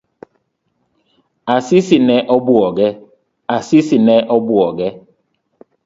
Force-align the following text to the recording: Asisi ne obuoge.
Asisi 1.55 1.97
ne 3.97 4.15
obuoge. 4.35 4.93